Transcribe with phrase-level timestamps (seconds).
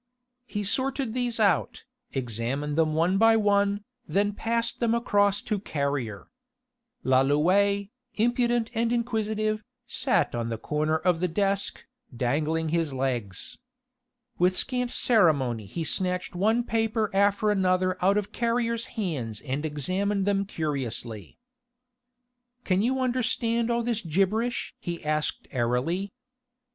[0.47, 6.31] He sorted these out, examined them one by one, then passed them across to Carrier.
[7.05, 11.85] Lalouët, impudent and inquisitive, sat on the corner of the desk,
[12.17, 13.59] dangling his legs.
[14.39, 20.25] With scant ceremony he snatched one paper after another out of Carrier's hands and examined
[20.25, 21.37] them curiously.
[22.63, 26.11] "Can you understand all this gibberish?" he asked airily.